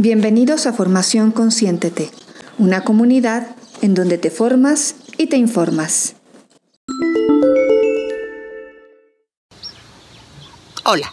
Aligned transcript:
Bienvenidos 0.00 0.66
a 0.66 0.72
Formación 0.72 1.32
Consciéntete, 1.32 2.12
una 2.56 2.84
comunidad 2.84 3.56
en 3.82 3.94
donde 3.94 4.16
te 4.16 4.30
formas 4.30 4.94
y 5.16 5.26
te 5.26 5.36
informas. 5.36 6.14
Hola, 10.84 11.12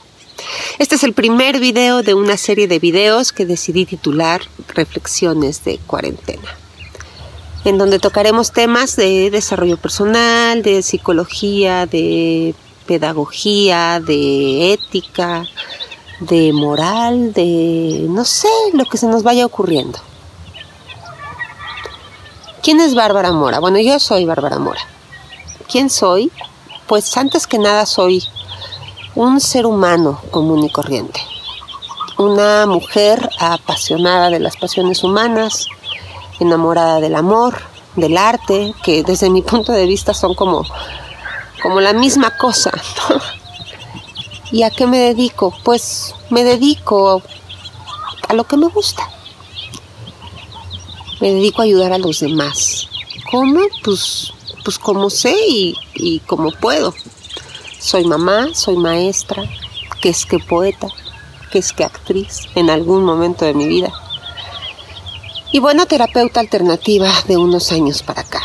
este 0.78 0.94
es 0.98 1.04
el 1.04 1.14
primer 1.14 1.60
video 1.60 2.04
de 2.04 2.14
una 2.14 2.38
serie 2.38 2.68
de 2.68 2.78
videos 2.78 3.32
que 3.32 3.48
decidí 3.48 3.88
titular 3.88 4.42
Reflexiones 4.68 5.64
de 5.64 5.80
cuarentena, 5.80 6.56
en 7.64 7.80
donde 7.80 7.98
tocaremos 7.98 8.52
temas 8.52 8.96
de 8.96 9.32
desarrollo 9.32 9.78
personal, 9.78 10.62
de 10.62 10.84
psicología, 10.84 11.88
de 11.88 12.54
pedagogía, 12.86 14.00
de 14.00 14.74
ética, 14.74 15.44
de 16.20 16.54
moral, 16.54 17.34
de 17.34 18.06
no 18.10 18.26
sé, 18.26 18.48
lo 18.74 18.86
que 18.86 18.98
se 18.98 19.08
nos 19.08 19.24
vaya 19.24 19.46
ocurriendo. 19.46 20.00
¿Quién 22.62 22.80
es 22.80 22.96
Bárbara 22.96 23.32
Mora? 23.32 23.60
Bueno, 23.60 23.80
yo 23.80 24.00
soy 24.00 24.26
Bárbara 24.26 24.58
Mora. 24.58 24.82
¿Quién 25.70 25.90
soy? 25.90 26.32
Pues 26.88 27.16
antes 27.18 27.46
que 27.46 27.60
nada 27.60 27.86
soy 27.86 28.24
un 29.14 29.40
ser 29.40 29.66
humano 29.66 30.20
común 30.32 30.64
y 30.64 30.70
corriente. 30.70 31.22
Una 32.18 32.66
mujer 32.66 33.30
apasionada 33.40 34.30
de 34.30 34.40
las 34.40 34.58
pasiones 34.58 35.04
humanas, 35.04 35.68
enamorada 36.40 37.00
del 37.00 37.16
amor, 37.16 37.62
del 37.96 38.18
arte, 38.18 38.74
que 38.84 39.04
desde 39.04 39.30
mi 39.30 39.42
punto 39.42 39.72
de 39.72 39.86
vista 39.86 40.14
son 40.14 40.34
como, 40.34 40.66
como 41.62 41.82
la 41.82 41.94
misma 41.94 42.36
cosa. 42.38 42.72
¿Y 44.52 44.64
a 44.64 44.70
qué 44.70 44.86
me 44.86 44.98
dedico? 44.98 45.54
Pues 45.64 46.14
me 46.30 46.44
dedico 46.44 47.22
a 48.28 48.34
lo 48.34 48.44
que 48.46 48.58
me 48.58 48.68
gusta. 48.68 49.10
Me 51.20 51.32
dedico 51.32 51.62
a 51.62 51.66
ayudar 51.66 51.94
a 51.94 51.98
los 51.98 52.20
demás. 52.20 52.88
¿Cómo? 53.32 53.62
Pues, 53.84 54.32
pues 54.64 54.78
como 54.78 55.10
sé 55.10 55.36
y, 55.50 55.76
y 55.96 56.20
como 56.20 56.52
puedo. 56.52 56.94
Soy 57.80 58.06
mamá, 58.06 58.50
soy 58.54 58.78
maestra, 58.78 59.44
que 60.02 60.10
es 60.10 60.26
que 60.26 60.40
poeta, 60.40 60.88
que 61.52 61.60
es 61.60 61.74
que 61.74 61.84
actriz 61.84 62.48
en 62.56 62.70
algún 62.70 63.04
momento 63.04 63.46
de 63.46 63.54
mi 63.54 63.68
vida. 63.68 63.92
Y 65.52 65.60
buena 65.60 65.86
terapeuta 65.86 66.40
alternativa 66.40 67.10
de 67.28 67.38
unos 67.38 67.72
años 67.72 68.04
para 68.04 68.22
acá. 68.22 68.42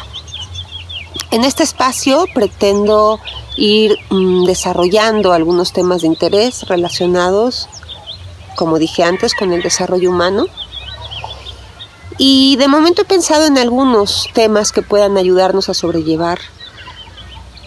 En 1.31 1.45
este 1.45 1.62
espacio 1.62 2.27
pretendo 2.34 3.21
ir 3.61 3.98
mm, 4.08 4.44
desarrollando 4.44 5.34
algunos 5.34 5.72
temas 5.75 6.00
de 6.00 6.06
interés 6.08 6.62
relacionados, 6.66 7.69
como 8.56 8.78
dije 8.78 9.05
antes, 9.05 9.34
con 9.34 9.53
el 9.53 9.62
desarrollo 9.62 10.11
humano. 10.11 10.47
Y 12.16 12.56
de 12.56 12.69
momento 12.69 13.03
he 13.03 13.05
pensado 13.05 13.44
en 13.44 13.58
algunos 13.58 14.28
temas 14.33 14.72
que 14.72 14.81
puedan 14.81 15.19
ayudarnos 15.19 15.69
a 15.69 15.75
sobrellevar 15.75 16.38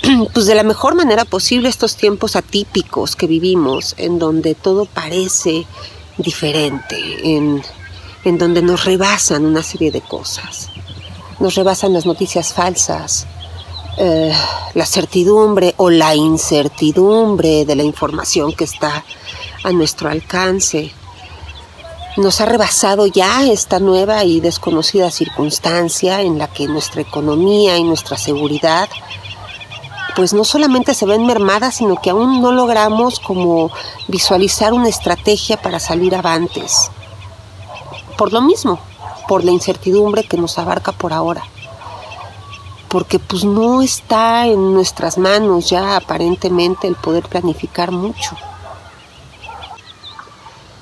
pues 0.34 0.48
de 0.48 0.56
la 0.56 0.64
mejor 0.64 0.96
manera 0.96 1.26
posible 1.26 1.70
estos 1.70 1.96
tiempos 1.96 2.36
atípicos 2.36 3.16
que 3.16 3.28
vivimos, 3.28 3.94
en 3.98 4.18
donde 4.18 4.56
todo 4.56 4.86
parece 4.86 5.68
diferente, 6.18 6.98
en, 7.36 7.62
en 8.24 8.38
donde 8.40 8.64
nos 8.64 8.84
rebasan 8.86 9.46
una 9.46 9.62
serie 9.62 9.92
de 9.92 10.02
cosas. 10.02 10.70
Nos 11.40 11.54
rebasan 11.54 11.94
las 11.94 12.08
noticias 12.08 12.52
falsas, 12.52 13.28
eh, 13.96 14.34
la 14.74 14.86
certidumbre 14.88 15.76
o 15.78 15.92
la 15.92 16.16
incertidumbre 16.16 17.64
de 17.64 17.76
la 17.76 17.84
información 17.84 18.52
que 18.54 18.64
está 18.64 19.06
a 19.64 19.72
nuestro 19.72 20.10
alcance. 20.10 20.92
Nos 22.18 22.42
ha 22.42 22.46
rebasado 22.46 23.06
ya 23.06 23.46
esta 23.46 23.80
nueva 23.80 24.24
y 24.24 24.40
desconocida 24.40 25.12
circunstancia 25.12 26.22
en 26.22 26.40
la 26.40 26.48
que 26.48 26.68
nuestra 26.68 27.02
economía 27.02 27.78
y 27.78 27.84
nuestra 27.84 28.18
seguridad 28.18 28.90
pues 30.16 30.34
no 30.34 30.44
solamente 30.44 30.94
se 30.94 31.08
ven 31.08 31.26
mermadas, 31.26 31.76
sino 31.76 31.96
que 31.96 32.12
aún 32.12 32.40
no 32.40 32.52
logramos 32.52 33.20
como 33.20 33.72
visualizar 34.08 34.72
una 34.74 34.90
estrategia 34.90 35.60
para 35.60 35.80
salir 35.80 36.16
avantes. 36.16 36.92
Por 38.16 38.32
lo 38.32 38.42
mismo, 38.42 38.80
por 39.28 39.44
la 39.44 39.50
incertidumbre 39.50 40.24
que 40.24 40.38
nos 40.38 40.60
abarca 40.60 40.92
por 40.92 41.14
ahora 41.14 41.44
porque 42.94 43.18
pues 43.18 43.44
no 43.44 43.82
está 43.82 44.46
en 44.46 44.72
nuestras 44.72 45.18
manos 45.18 45.68
ya 45.68 45.96
aparentemente 45.96 46.88
el 46.88 46.94
poder 46.94 47.28
planificar 47.28 47.90
mucho. 47.90 48.38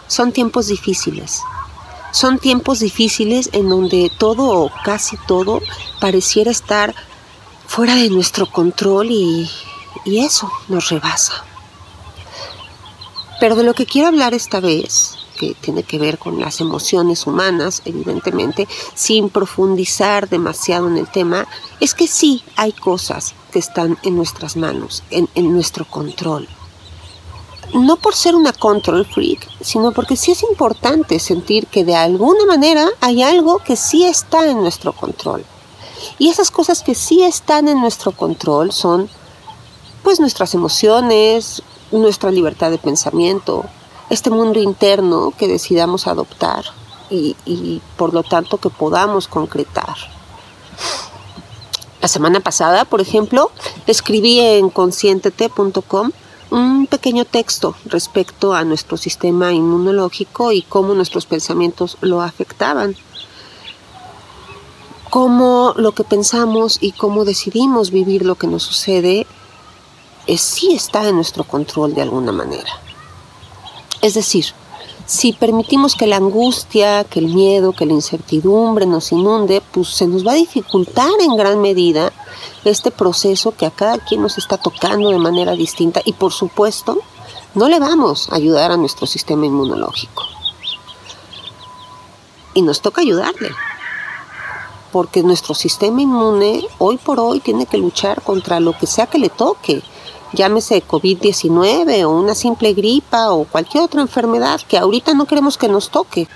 Son 0.08 0.34
tiempos 0.34 0.68
difíciles. 0.68 1.42
Son 2.12 2.38
tiempos 2.38 2.82
difíciles 2.82 3.50
en 3.54 3.70
donde 3.70 4.12
todo 4.20 4.44
o 4.44 4.70
casi 4.84 5.16
todo 5.26 5.62
pareciera 6.02 6.52
estar 6.52 6.94
fuera 7.66 7.96
de 7.96 8.10
nuestro 8.10 8.46
control 8.46 9.10
y, 9.10 9.50
y 10.04 10.20
eso 10.20 10.52
nos 10.68 10.90
rebasa. 10.90 11.46
Pero 13.40 13.56
de 13.56 13.64
lo 13.64 13.74
que 13.74 13.86
quiero 13.86 14.10
hablar 14.10 14.34
esta 14.34 14.60
vez 14.60 15.16
que 15.42 15.56
tiene 15.56 15.82
que 15.82 15.98
ver 15.98 16.20
con 16.20 16.40
las 16.40 16.62
emociones 16.62 17.26
humanas, 17.26 17.82
evidentemente, 17.86 18.68
sin 18.94 19.30
profundizar 19.30 20.30
demasiado 20.30 20.88
en 20.88 20.98
el 20.98 21.08
tema, 21.10 21.48
es 21.80 21.96
que 21.96 22.08
sí 22.08 22.44
hay 22.56 22.74
cosas 22.74 23.34
que 23.52 23.58
están 23.58 23.98
en 24.04 24.16
nuestras 24.16 24.56
manos, 24.56 25.02
en, 25.10 25.28
en 25.34 25.52
nuestro 25.52 25.86
control. 25.86 26.48
No 27.74 27.96
por 27.96 28.14
ser 28.14 28.36
una 28.36 28.54
control 28.54 29.04
freak, 29.04 29.48
sino 29.62 29.94
porque 29.94 30.16
sí 30.16 30.32
es 30.32 30.44
importante 30.44 31.18
sentir 31.18 31.66
que 31.66 31.84
de 31.86 31.96
alguna 31.96 32.46
manera 32.46 32.88
hay 33.00 33.24
algo 33.24 33.58
que 33.58 33.76
sí 33.76 34.04
está 34.04 34.48
en 34.48 34.62
nuestro 34.62 34.94
control. 34.94 35.44
Y 36.20 36.30
esas 36.30 36.52
cosas 36.52 36.84
que 36.84 36.94
sí 36.94 37.24
están 37.24 37.68
en 37.68 37.82
nuestro 37.82 38.12
control 38.12 38.72
son 38.72 39.10
pues 40.04 40.20
nuestras 40.20 40.54
emociones, 40.54 41.64
nuestra 41.92 42.30
libertad 42.30 42.70
de 42.70 42.78
pensamiento, 42.78 43.66
este 44.12 44.30
mundo 44.30 44.60
interno 44.60 45.34
que 45.38 45.48
decidamos 45.48 46.06
adoptar 46.06 46.66
y, 47.10 47.82
por 47.98 48.14
lo 48.14 48.24
tanto 48.24 48.58
que 48.58 48.70
podamos 48.70 49.30
concretar. 49.30 49.96
La 52.02 52.08
semana 52.10 52.42
pasada, 52.42 52.84
por 52.84 53.00
ejemplo, 53.00 53.52
escribí 53.88 54.40
en 54.40 54.70
conscientete.com 54.70 56.12
un 56.50 56.88
pequeño 56.88 57.24
texto 57.24 57.76
respecto 57.86 58.54
a 58.54 58.66
nuestro 58.66 58.98
sistema 58.98 59.54
inmunológico 59.54 60.52
y 60.52 60.62
cómo 60.62 60.94
nuestros 60.94 61.26
pensamientos 61.26 61.98
lo 62.02 62.22
afectaban. 62.22 62.98
Cómo 65.10 65.74
lo 65.78 65.94
que 65.94 66.04
pensamos 66.04 66.80
y 66.82 66.92
cómo 66.92 67.24
decidimos 67.24 67.92
vivir 67.92 68.26
lo 68.26 68.36
que 68.36 68.48
nos 68.48 68.64
sucede 68.64 69.26
es, 70.28 70.42
sí 70.42 70.74
está 70.74 71.08
en 71.08 71.16
nuestro 71.16 71.46
control 71.46 71.94
de 71.94 72.02
alguna 72.02 72.34
manera. 72.34 72.91
Es 74.02 74.16
decir, 74.16 74.48
si 75.06 75.34
permitimos 75.34 75.96
que 75.96 76.08
la 76.08 76.16
angustia, 76.18 77.04
que 77.04 77.20
el 77.20 77.28
miedo, 77.28 77.74
que 77.74 77.86
la 77.86 77.94
incertidumbre 77.94 78.86
nos 78.86 79.12
inunde, 79.12 79.62
pues 79.72 79.90
se 79.90 80.08
nos 80.08 80.26
va 80.26 80.32
a 80.32 80.36
dificultar 80.36 81.12
en 81.20 81.36
gran 81.36 81.62
medida 81.62 82.12
este 82.64 82.92
proceso 82.92 83.52
que 83.52 83.66
a 83.66 83.72
cada 83.72 83.98
quien 83.98 84.22
nos 84.22 84.38
está 84.38 84.58
tocando 84.58 85.10
de 85.10 85.18
manera 85.18 85.54
distinta 85.54 86.02
y 86.06 86.14
por 86.14 86.32
supuesto 86.32 86.98
no 87.54 87.68
le 87.68 87.80
vamos 87.80 88.30
a 88.32 88.36
ayudar 88.36 88.72
a 88.72 88.78
nuestro 88.78 89.06
sistema 89.06 89.46
inmunológico. 89.46 90.24
Y 92.54 92.62
nos 92.62 92.82
toca 92.82 93.02
ayudarle, 93.02 93.52
porque 94.92 95.24
nuestro 95.24 95.54
sistema 95.54 96.02
inmune 96.02 96.66
hoy 96.78 96.98
por 96.98 97.20
hoy 97.20 97.40
tiene 97.40 97.66
que 97.66 97.78
luchar 97.78 98.22
contra 98.22 98.60
lo 98.60 98.78
que 98.78 98.88
sea 98.88 99.08
que 99.08 99.20
le 99.20 99.30
toque 99.30 99.82
llámese 100.34 100.84
COVID-19 100.84 102.06
o 102.06 102.10
una 102.10 102.36
simple 102.36 102.74
gripa 102.74 103.32
o 103.32 103.46
cualquier 103.46 103.84
otra 103.84 104.02
enfermedad 104.02 104.62
que 104.68 104.78
ahorita 104.78 105.14
no 105.14 105.26
queremos 105.26 105.58
que 105.58 105.68
nos 105.68 105.90
toque. 105.90 106.28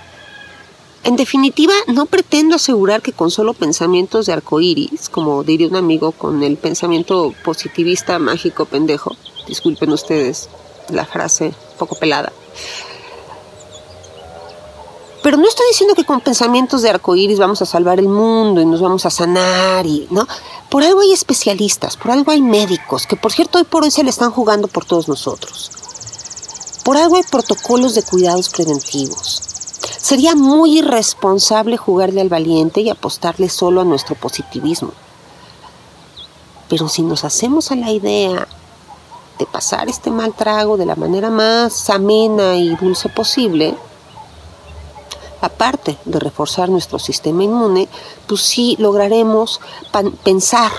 En 1.04 1.16
definitiva, 1.16 1.72
no 1.86 2.06
pretendo 2.06 2.56
asegurar 2.56 3.00
que 3.00 3.12
con 3.12 3.30
solo 3.30 3.54
pensamientos 3.54 4.26
de 4.26 4.32
arcoíris, 4.32 5.08
como 5.08 5.44
diría 5.44 5.68
un 5.68 5.76
amigo 5.76 6.10
con 6.12 6.42
el 6.42 6.56
pensamiento 6.56 7.32
positivista 7.44 8.18
mágico 8.18 8.64
pendejo, 8.64 9.16
disculpen 9.46 9.92
ustedes 9.92 10.48
la 10.90 11.04
frase 11.04 11.54
poco 11.78 11.94
pelada, 11.96 12.32
pero 15.26 15.38
no 15.38 15.48
estoy 15.48 15.66
diciendo 15.66 15.96
que 15.96 16.04
con 16.04 16.20
pensamientos 16.20 16.82
de 16.82 16.90
arcoíris 16.90 17.40
vamos 17.40 17.60
a 17.60 17.66
salvar 17.66 17.98
el 17.98 18.06
mundo 18.06 18.60
y 18.60 18.64
nos 18.64 18.80
vamos 18.80 19.06
a 19.06 19.10
sanar 19.10 19.84
y, 19.84 20.06
¿no? 20.08 20.24
Por 20.76 20.84
algo 20.84 21.00
hay 21.00 21.14
especialistas, 21.14 21.96
por 21.96 22.10
algo 22.10 22.32
hay 22.32 22.42
médicos, 22.42 23.06
que 23.06 23.16
por 23.16 23.32
cierto 23.32 23.56
hoy 23.56 23.64
por 23.64 23.82
hoy 23.82 23.90
se 23.90 24.04
le 24.04 24.10
están 24.10 24.30
jugando 24.30 24.68
por 24.68 24.84
todos 24.84 25.08
nosotros. 25.08 25.70
Por 26.84 26.98
algo 26.98 27.16
hay 27.16 27.22
protocolos 27.22 27.94
de 27.94 28.02
cuidados 28.02 28.50
preventivos. 28.50 29.40
Sería 29.96 30.34
muy 30.34 30.80
irresponsable 30.80 31.78
jugarle 31.78 32.20
al 32.20 32.28
valiente 32.28 32.82
y 32.82 32.90
apostarle 32.90 33.48
solo 33.48 33.80
a 33.80 33.84
nuestro 33.84 34.16
positivismo. 34.16 34.92
Pero 36.68 36.90
si 36.90 37.00
nos 37.00 37.24
hacemos 37.24 37.72
a 37.72 37.76
la 37.76 37.90
idea 37.90 38.46
de 39.38 39.46
pasar 39.46 39.88
este 39.88 40.10
mal 40.10 40.34
trago 40.34 40.76
de 40.76 40.84
la 40.84 40.94
manera 40.94 41.30
más 41.30 41.88
amena 41.88 42.54
y 42.56 42.76
dulce 42.76 43.08
posible, 43.08 43.74
aparte 45.46 45.96
de 46.04 46.18
reforzar 46.20 46.68
nuestro 46.68 46.98
sistema 46.98 47.42
inmune, 47.44 47.88
pues 48.26 48.42
sí 48.42 48.76
lograremos 48.78 49.60
pensar 50.22 50.70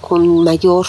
con 0.00 0.44
mayor 0.44 0.86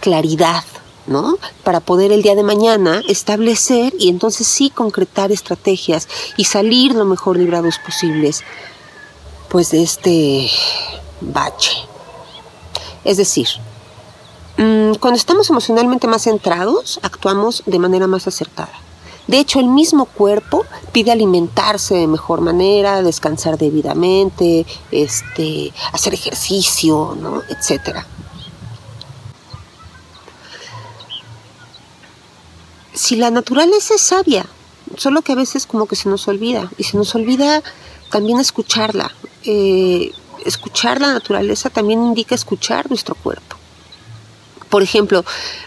claridad, 0.00 0.64
¿no? 1.06 1.38
Para 1.62 1.80
poder 1.80 2.12
el 2.12 2.22
día 2.22 2.34
de 2.34 2.42
mañana 2.42 3.02
establecer 3.08 3.94
y 3.98 4.08
entonces 4.08 4.46
sí 4.46 4.70
concretar 4.70 5.32
estrategias 5.32 6.08
y 6.36 6.44
salir 6.44 6.94
lo 6.94 7.04
mejor 7.04 7.38
librados 7.38 7.78
posibles, 7.78 8.42
pues 9.48 9.70
de 9.70 9.82
este 9.82 10.50
bache. 11.20 11.72
Es 13.04 13.16
decir, 13.16 13.48
mm, 14.58 14.94
cuando 15.00 15.16
estamos 15.16 15.48
emocionalmente 15.48 16.06
más 16.06 16.24
centrados, 16.24 17.00
actuamos 17.02 17.62
de 17.66 17.78
manera 17.78 18.06
más 18.06 18.26
acertada. 18.26 18.72
De 19.26 19.38
hecho, 19.38 19.58
el 19.58 19.68
mismo 19.68 20.04
cuerpo 20.04 20.66
pide 20.92 21.10
alimentarse 21.10 21.94
de 21.94 22.06
mejor 22.06 22.40
manera, 22.40 23.02
descansar 23.02 23.56
debidamente, 23.56 24.66
este, 24.90 25.72
hacer 25.92 26.14
ejercicio, 26.14 27.16
¿no? 27.18 27.42
etcétera. 27.48 28.06
Si 32.92 33.16
la 33.16 33.30
naturaleza 33.30 33.94
es 33.94 34.02
sabia, 34.02 34.46
solo 34.96 35.22
que 35.22 35.32
a 35.32 35.36
veces 35.36 35.66
como 35.66 35.86
que 35.86 35.96
se 35.96 36.08
nos 36.08 36.28
olvida, 36.28 36.70
y 36.78 36.84
se 36.84 36.96
nos 36.96 37.14
olvida 37.14 37.62
también 38.10 38.38
escucharla. 38.38 39.10
Eh, 39.44 40.12
escuchar 40.44 41.00
la 41.00 41.12
naturaleza 41.12 41.70
también 41.70 42.02
indica 42.02 42.34
escuchar 42.34 42.88
nuestro 42.88 43.14
cuerpo. 43.14 43.56
Por 44.68 44.82
ejemplo, 44.82 45.24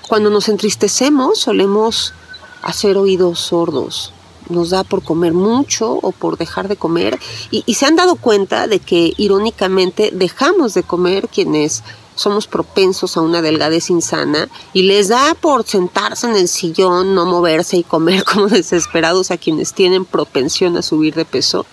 cuando 0.08 0.30
nos 0.30 0.48
entristecemos 0.50 1.40
solemos 1.40 2.14
hacer 2.62 2.98
oídos 2.98 3.40
sordos. 3.40 4.14
Nos 4.50 4.70
da 4.70 4.84
por 4.84 5.04
comer 5.04 5.34
mucho 5.34 5.92
o 5.92 6.12
por 6.12 6.38
dejar 6.38 6.68
de 6.68 6.78
comer. 6.78 7.20
Y, 7.52 7.74
se 7.74 7.86
han 7.86 7.96
dado 7.96 8.16
cuenta 8.16 8.68
de 8.68 8.80
que 8.80 9.14
irónicamente 9.18 10.12
dejamos 10.14 10.74
de 10.74 10.84
comer 10.84 11.28
quienes 11.28 11.84
somos 12.16 12.48
propensos 12.48 13.16
a 13.16 13.22
una 13.22 13.42
delgadez 13.42 13.90
insana 13.90 14.50
y 14.74 14.84
les 14.84 15.10
da 15.10 15.36
por 15.36 15.66
sentarse 15.68 16.28
en 16.28 16.36
el 16.36 16.48
sillón, 16.48 17.14
no 17.14 17.26
moverse 17.26 17.78
y 17.78 17.84
comer 17.84 18.24
como 18.32 18.48
desesperados 18.48 19.32
a 19.32 19.38
quienes 19.38 19.74
tienen 19.74 20.06
propensión 20.06 20.78
a 20.78 20.82
subir 20.82 21.14
de 21.14 21.26
peso. 21.26 21.66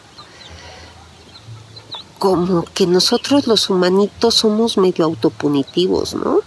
Como 2.19 2.65
que 2.75 2.87
nosotros 2.87 3.47
los 3.47 3.71
humanitos 3.71 4.35
somos 4.35 4.79
medio 4.79 5.05
autopunitivos, 5.05 6.15
¿no? 6.15 6.41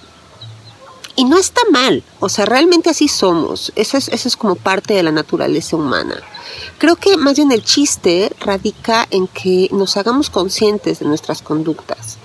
Y 1.17 1.25
no 1.25 1.39
está 1.39 1.61
mal, 1.71 2.03
o 2.19 2.29
sea, 2.29 2.45
realmente 2.45 2.91
así 2.91 3.07
somos. 3.07 3.73
Eso 3.75 3.97
es, 3.97 4.07
eso 4.09 4.27
es 4.27 4.37
como 4.37 4.55
parte 4.55 4.93
de 4.93 5.01
la 5.01 5.11
naturaleza 5.11 5.75
humana. 5.75 6.15
Creo 6.77 6.95
que 6.95 7.17
más 7.17 7.37
bien 7.37 7.51
el 7.51 7.63
chiste 7.63 8.31
radica 8.39 9.07
en 9.09 9.27
que 9.27 9.67
nos 9.71 9.97
hagamos 9.97 10.29
conscientes 10.29 10.99
de 10.99 11.07
nuestras 11.07 11.41
conductas, 11.41 12.19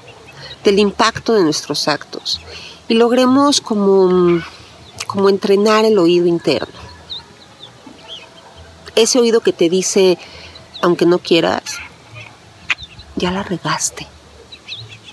del 0.63 0.79
impacto 0.79 1.33
de 1.33 1.43
nuestros 1.43 1.89
actos 1.89 2.39
y 2.87 2.93
logremos 2.93 3.63
como, 3.63 4.43
como 5.07 5.31
entrenar 5.31 5.87
el 5.87 5.99
oído 5.99 6.27
interno. 6.27 6.79
Ese 8.95 9.19
oído 9.19 9.41
que 9.41 9.55
te 9.55 9.71
dice, 9.71 10.19
aunque 10.83 11.07
no 11.07 11.19
quieras, 11.19 11.79
ya 13.17 13.31
la 13.31 13.43
regaste. 13.43 14.07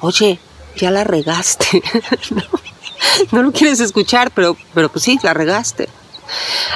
Oye, 0.02 0.38
ya 0.76 0.92
la 0.92 1.06
regaste. 1.06 1.82
¿No? 2.32 2.44
no 3.32 3.44
lo 3.44 3.52
quieres 3.52 3.80
escuchar, 3.80 4.32
pero, 4.32 4.56
pero 4.74 4.90
pues 4.90 5.04
sí, 5.04 5.20
la 5.24 5.34
regaste. 5.34 5.90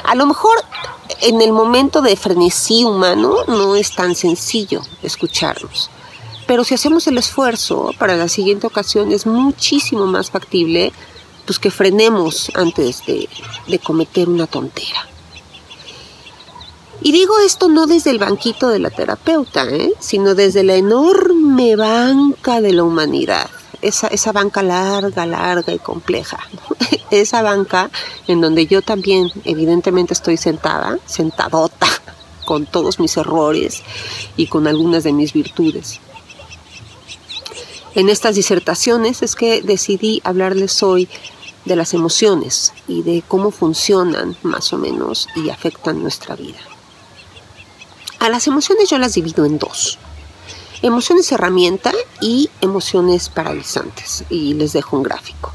A 0.04 0.14
lo 0.14 0.26
mejor 0.26 0.56
en 1.20 1.40
el 1.40 1.52
momento 1.52 2.02
de 2.02 2.16
frenesí 2.16 2.84
humano 2.84 3.36
no 3.46 3.76
es 3.76 3.94
tan 3.94 4.14
sencillo 4.14 4.82
escucharnos. 5.02 5.90
Pero 6.46 6.64
si 6.64 6.74
hacemos 6.74 7.06
el 7.06 7.18
esfuerzo 7.18 7.90
para 7.98 8.16
la 8.16 8.28
siguiente 8.28 8.66
ocasión 8.66 9.12
es 9.12 9.26
muchísimo 9.26 10.06
más 10.06 10.30
factible 10.30 10.92
pues 11.46 11.58
que 11.58 11.70
frenemos 11.70 12.50
antes 12.54 13.04
de, 13.06 13.28
de 13.68 13.78
cometer 13.78 14.28
una 14.28 14.46
tontera. 14.46 15.08
Y 17.02 17.12
digo 17.12 17.38
esto 17.38 17.68
no 17.68 17.86
desde 17.86 18.10
el 18.10 18.18
banquito 18.18 18.68
de 18.68 18.78
la 18.78 18.90
terapeuta, 18.90 19.64
¿eh? 19.68 19.92
sino 20.00 20.34
desde 20.34 20.64
la 20.64 20.74
enorme 20.74 21.76
banca 21.76 22.60
de 22.60 22.72
la 22.72 22.82
humanidad 22.82 23.50
esa, 23.84 24.32
banca 24.32 24.62
larga, 24.62 25.26
larga 25.26 25.72
y 25.72 25.78
compleja. 25.78 26.38
esa 27.10 27.42
banca 27.42 27.90
en 28.26 28.40
donde 28.40 28.66
yo 28.66 28.82
también 28.82 29.30
evidentemente 29.44 30.14
estoy 30.14 30.36
sentada, 30.36 30.98
sentadota, 31.06 31.86
con 32.44 32.66
todos 32.66 32.98
mis 32.98 33.16
errores 33.16 33.82
y 34.36 34.46
con 34.46 34.66
algunas 34.66 35.04
de 35.04 35.12
mis 35.12 35.32
virtudes. 35.32 36.00
En 37.94 38.08
estas 38.08 38.34
disertaciones 38.34 39.22
es 39.22 39.36
que 39.36 39.62
decidí 39.62 40.20
hablarles 40.24 40.82
hoy 40.82 41.08
de 41.64 41.76
las 41.76 41.94
emociones 41.94 42.72
y 42.88 43.02
de 43.02 43.22
cómo 43.26 43.50
funcionan 43.50 44.36
más 44.42 44.72
o 44.72 44.78
menos 44.78 45.28
y 45.36 45.50
afectan 45.50 46.02
nuestra 46.02 46.36
vida. 46.36 46.58
A 48.18 48.28
las 48.28 48.46
emociones 48.46 48.90
yo 48.90 48.98
las 48.98 49.14
divido 49.14 49.44
en 49.44 49.58
dos. 49.58 49.98
Emociones 50.84 51.32
herramienta 51.32 51.92
y 52.20 52.50
emociones 52.60 53.30
paralizantes. 53.30 54.22
Y 54.28 54.52
les 54.52 54.74
dejo 54.74 54.98
un 54.98 55.02
gráfico. 55.02 55.50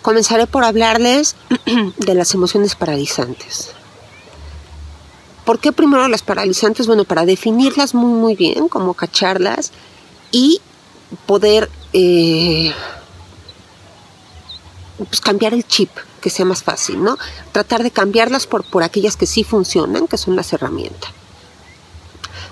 Comenzaré 0.00 0.46
por 0.46 0.62
hablarles 0.62 1.34
de 1.96 2.14
las 2.14 2.32
emociones 2.32 2.76
paralizantes. 2.76 3.72
¿Por 5.44 5.58
qué 5.58 5.72
primero 5.72 6.06
las 6.06 6.22
paralizantes? 6.22 6.86
Bueno, 6.86 7.02
para 7.02 7.26
definirlas 7.26 7.94
muy 7.94 8.12
muy 8.12 8.36
bien, 8.36 8.68
como 8.68 8.94
cacharlas 8.94 9.72
y 10.30 10.60
poder 11.26 11.68
eh, 11.92 12.72
pues, 14.98 15.20
cambiar 15.20 15.54
el 15.54 15.66
chip, 15.66 15.90
que 16.20 16.30
sea 16.30 16.44
más 16.44 16.62
fácil, 16.62 17.02
¿no? 17.02 17.18
Tratar 17.52 17.82
de 17.82 17.90
cambiarlas 17.90 18.46
por, 18.46 18.64
por 18.64 18.82
aquellas 18.82 19.16
que 19.16 19.26
sí 19.26 19.44
funcionan, 19.44 20.06
que 20.06 20.18
son 20.18 20.36
las 20.36 20.52
herramientas. 20.52 21.10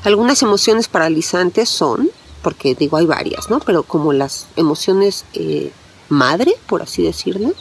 Algunas 0.04 0.42
emociones 0.42 0.88
paralizantes 0.88 1.68
son, 1.70 2.10
porque 2.42 2.74
digo 2.74 2.98
hay 2.98 3.06
varias, 3.06 3.48
¿no? 3.48 3.60
Pero 3.60 3.82
como 3.84 4.12
las 4.12 4.46
emociones 4.56 5.24
eh, 5.32 5.72
madre, 6.10 6.54
por 6.66 6.82
así 6.82 7.02
decirlo, 7.02 7.54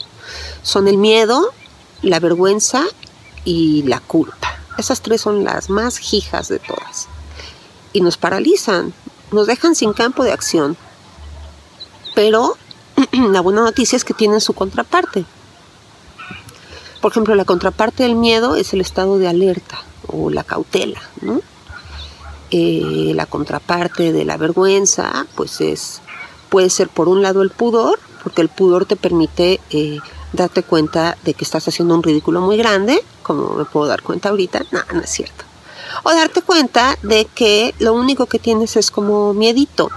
son 0.61 0.87
el 0.87 0.97
miedo, 0.97 1.53
la 2.01 2.19
vergüenza 2.19 2.83
y 3.45 3.83
la 3.83 4.01
culpa. 4.01 4.59
Esas 4.77 5.01
tres 5.01 5.21
son 5.21 5.43
las 5.43 5.69
más 5.69 6.13
hijas 6.13 6.49
de 6.49 6.59
todas. 6.59 7.07
Y 7.93 8.01
nos 8.01 8.17
paralizan, 8.17 8.93
nos 9.31 9.47
dejan 9.47 9.75
sin 9.75 9.93
campo 9.93 10.23
de 10.23 10.33
acción. 10.33 10.75
Pero 12.15 12.57
la 13.31 13.41
buena 13.41 13.61
noticia 13.61 13.95
es 13.95 14.03
que 14.03 14.13
tienen 14.13 14.41
su 14.41 14.53
contraparte. 14.53 15.25
Por 17.01 17.11
ejemplo, 17.11 17.35
la 17.35 17.45
contraparte 17.45 18.03
del 18.03 18.15
miedo 18.15 18.55
es 18.55 18.73
el 18.73 18.81
estado 18.81 19.19
de 19.19 19.27
alerta 19.27 19.79
o 20.07 20.29
la 20.29 20.43
cautela, 20.43 21.01
¿no? 21.21 21.41
Eh, 22.49 23.11
la 23.15 23.25
contraparte 23.25 24.13
de 24.13 24.25
la 24.25 24.37
vergüenza, 24.37 25.25
pues 25.35 25.59
es, 25.59 26.01
puede 26.49 26.69
ser 26.69 26.87
por 26.89 27.09
un 27.09 27.21
lado 27.21 27.41
el 27.41 27.49
pudor, 27.49 27.99
porque 28.23 28.41
el 28.41 28.49
pudor 28.49 28.85
te 28.85 28.95
permite 28.95 29.59
eh, 29.69 29.99
darte 30.31 30.63
cuenta 30.63 31.17
de 31.23 31.33
que 31.33 31.43
estás 31.43 31.67
haciendo 31.67 31.95
un 31.95 32.03
ridículo 32.03 32.41
muy 32.41 32.57
grande, 32.57 33.03
como 33.21 33.55
me 33.55 33.65
puedo 33.65 33.87
dar 33.87 34.01
cuenta 34.01 34.29
ahorita, 34.29 34.61
no, 34.71 34.79
no 34.93 35.01
es 35.01 35.09
cierto. 35.09 35.43
O 36.03 36.11
darte 36.11 36.41
cuenta 36.41 36.97
de 37.03 37.25
que 37.25 37.75
lo 37.79 37.93
único 37.93 38.27
que 38.27 38.39
tienes 38.39 38.77
es 38.77 38.91
como 38.91 39.33
miedito, 39.33 39.89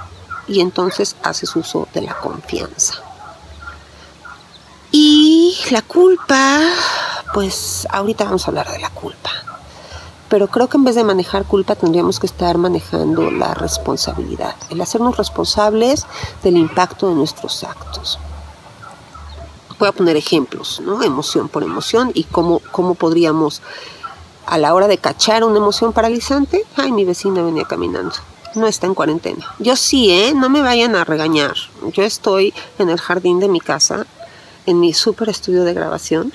y 0.48 0.60
entonces 0.60 1.16
haces 1.22 1.54
uso 1.56 1.88
de 1.94 2.02
la 2.02 2.18
confianza. 2.18 3.05
Y 4.92 5.56
la 5.70 5.82
culpa, 5.82 6.60
pues 7.34 7.86
ahorita 7.90 8.24
vamos 8.24 8.46
a 8.46 8.50
hablar 8.50 8.70
de 8.70 8.78
la 8.78 8.90
culpa. 8.90 9.30
Pero 10.28 10.48
creo 10.48 10.68
que 10.68 10.76
en 10.76 10.84
vez 10.84 10.94
de 10.94 11.04
manejar 11.04 11.44
culpa 11.44 11.76
tendríamos 11.76 12.18
que 12.18 12.26
estar 12.26 12.58
manejando 12.58 13.30
la 13.30 13.54
responsabilidad, 13.54 14.56
el 14.70 14.80
hacernos 14.80 15.16
responsables 15.16 16.04
del 16.42 16.56
impacto 16.56 17.08
de 17.08 17.14
nuestros 17.14 17.62
actos. 17.62 18.18
Voy 19.78 19.88
a 19.88 19.92
poner 19.92 20.16
ejemplos, 20.16 20.80
¿no? 20.84 21.02
Emoción 21.02 21.48
por 21.48 21.62
emoción 21.62 22.10
y 22.14 22.24
cómo, 22.24 22.60
cómo 22.72 22.94
podríamos, 22.94 23.62
a 24.46 24.58
la 24.58 24.74
hora 24.74 24.88
de 24.88 24.98
cachar 24.98 25.44
una 25.44 25.58
emoción 25.58 25.92
paralizante, 25.92 26.64
ay, 26.76 26.92
mi 26.92 27.04
vecina 27.04 27.42
venía 27.42 27.64
caminando 27.64 28.14
no 28.56 28.66
está 28.66 28.86
en 28.86 28.94
cuarentena. 28.94 29.54
Yo 29.58 29.76
sí, 29.76 30.10
¿eh? 30.10 30.32
No 30.34 30.48
me 30.48 30.62
vayan 30.62 30.96
a 30.96 31.04
regañar. 31.04 31.54
Yo 31.92 32.02
estoy 32.02 32.52
en 32.78 32.88
el 32.88 32.98
jardín 32.98 33.38
de 33.38 33.48
mi 33.48 33.60
casa, 33.60 34.06
en 34.66 34.80
mi 34.80 34.92
super 34.92 35.28
estudio 35.28 35.64
de 35.64 35.74
grabación. 35.74 36.32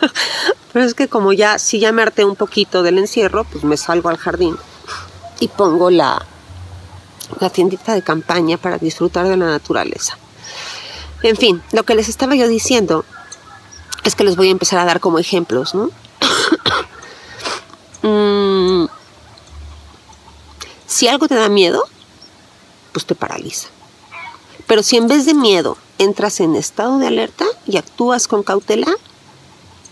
Pero 0.72 0.84
es 0.84 0.94
que 0.94 1.08
como 1.08 1.32
ya, 1.32 1.58
si 1.58 1.78
ya 1.78 1.92
me 1.92 2.02
harté 2.02 2.24
un 2.24 2.36
poquito 2.36 2.82
del 2.82 2.98
encierro, 2.98 3.44
pues 3.44 3.64
me 3.64 3.76
salgo 3.76 4.08
al 4.08 4.18
jardín 4.18 4.56
y 5.40 5.48
pongo 5.48 5.90
la, 5.90 6.24
la 7.40 7.50
tiendita 7.50 7.94
de 7.94 8.02
campaña 8.02 8.56
para 8.58 8.78
disfrutar 8.78 9.28
de 9.28 9.36
la 9.36 9.46
naturaleza. 9.46 10.18
En 11.22 11.36
fin, 11.36 11.62
lo 11.72 11.84
que 11.84 11.94
les 11.94 12.08
estaba 12.08 12.34
yo 12.34 12.48
diciendo 12.48 13.04
es 14.04 14.14
que 14.14 14.24
les 14.24 14.36
voy 14.36 14.48
a 14.48 14.52
empezar 14.52 14.78
a 14.78 14.84
dar 14.84 15.00
como 15.00 15.18
ejemplos, 15.18 15.74
¿no? 15.74 15.90
Mm, 18.00 18.86
si 20.86 21.08
algo 21.08 21.26
te 21.26 21.34
da 21.34 21.48
miedo, 21.48 21.82
pues 22.92 23.04
te 23.04 23.16
paraliza. 23.16 23.66
Pero 24.68 24.84
si 24.84 24.96
en 24.96 25.08
vez 25.08 25.26
de 25.26 25.34
miedo 25.34 25.76
entras 25.98 26.40
en 26.40 26.56
estado 26.56 26.98
de 26.98 27.08
alerta 27.08 27.44
y 27.66 27.76
actúas 27.76 28.28
con 28.28 28.42
cautela, 28.42 28.94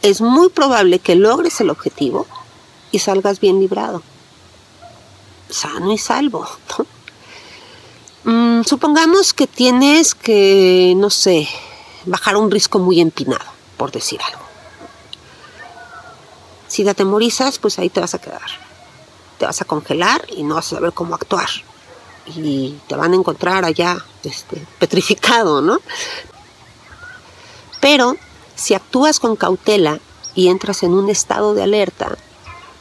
es 0.02 0.20
muy 0.20 0.48
probable 0.48 0.98
que 0.98 1.16
logres 1.16 1.60
el 1.60 1.70
objetivo 1.70 2.26
y 2.92 3.00
salgas 3.00 3.40
bien 3.40 3.60
librado, 3.60 4.02
sano 5.50 5.92
y 5.92 5.98
salvo. 5.98 6.46
Mm, 8.24 8.62
supongamos 8.64 9.32
que 9.32 9.46
tienes 9.46 10.14
que, 10.14 10.94
no 10.96 11.10
sé, 11.10 11.48
bajar 12.06 12.36
un 12.36 12.50
risco 12.50 12.78
muy 12.78 13.00
empinado, 13.00 13.44
por 13.76 13.92
decir 13.92 14.20
algo. 14.20 14.44
Si 16.68 16.82
te 16.84 16.90
atemorizas, 16.90 17.58
pues 17.58 17.78
ahí 17.78 17.88
te 17.88 18.00
vas 18.00 18.14
a 18.14 18.20
quedar. 18.20 18.50
Te 19.38 19.46
vas 19.46 19.60
a 19.60 19.64
congelar 19.64 20.26
y 20.36 20.42
no 20.42 20.56
vas 20.56 20.66
a 20.72 20.76
saber 20.76 20.92
cómo 20.92 21.14
actuar. 21.14 21.48
Y 22.34 22.78
te 22.88 22.96
van 22.96 23.12
a 23.12 23.16
encontrar 23.16 23.64
allá 23.64 23.98
este, 24.24 24.66
petrificado, 24.78 25.60
¿no? 25.62 25.78
Pero 27.80 28.16
si 28.54 28.74
actúas 28.74 29.20
con 29.20 29.36
cautela 29.36 30.00
y 30.34 30.48
entras 30.48 30.82
en 30.82 30.92
un 30.92 31.08
estado 31.08 31.54
de 31.54 31.62
alerta, 31.62 32.16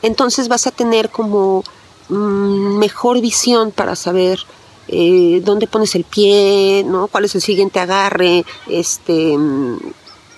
entonces 0.02 0.48
vas 0.48 0.68
a 0.68 0.72
tener 0.72 1.10
como 1.10 1.64
mm, 2.10 2.78
mejor 2.78 3.22
visión 3.22 3.72
para 3.72 3.96
saber 3.96 4.40
eh, 4.88 5.42
dónde 5.44 5.68
pones 5.68 5.96
el 5.96 6.04
pie, 6.04 6.84
¿no? 6.86 7.08
cuál 7.08 7.25
es 7.25 7.36
el 7.36 7.42
siguiente 7.42 7.80
agarre, 7.80 8.46
este, 8.68 9.36
mm, 9.38 9.78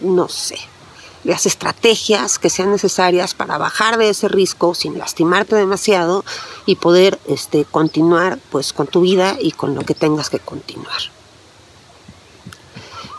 no 0.02 0.30
sé, 0.30 0.58
las 1.24 1.46
estrategias 1.46 2.40
que 2.40 2.50
sean 2.50 2.72
necesarias 2.72 3.34
para 3.34 3.58
bajar 3.58 3.98
de 3.98 4.10
ese 4.10 4.28
riesgo 4.28 4.74
sin 4.76 4.98
lastimarte 4.98 5.56
demasiado 5.56 6.24
y 6.66 6.76
poder 6.76 7.20
este, 7.28 7.66
continuar 7.66 8.40
pues 8.52 8.74
con 8.74 8.88
tu 8.88 9.02
vida 9.02 9.38
y 9.40 9.52
con 9.52 9.76
lo 9.76 9.82
que 9.82 9.94
tengas 9.94 10.30
que 10.30 10.40
continuar. 10.40 11.02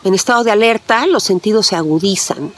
En 0.05 0.14
estado 0.14 0.45
de 0.45 0.50
alerta 0.50 1.07
los 1.07 1.25
sentidos 1.25 1.67
se 1.67 1.76
agudizan. 1.76 2.52